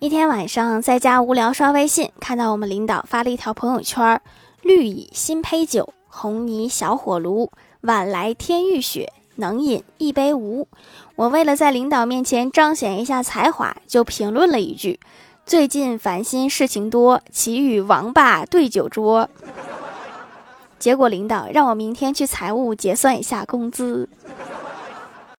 [0.00, 4.20] 一天晚上在家无聊，刷微信看到我们领导发了一条朋友圈：
[4.62, 7.50] 绿蚁新醅酒，红泥小火炉。
[7.80, 10.68] 晚来天欲雪，能饮一杯无？
[11.16, 15.00] 我为了在领导面前彰显一下才华，就评论了一句：
[15.44, 19.28] 最近烦心事情多，岂与王八对酒桌？
[20.78, 24.08] 结果领导让我明天去财务结算一下工资。